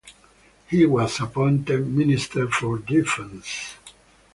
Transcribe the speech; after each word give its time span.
He 0.67 0.83
was 0.87 1.19
appointed 1.19 1.85
Minister 1.87 2.49
for 2.49 2.79
Defence. 2.79 3.75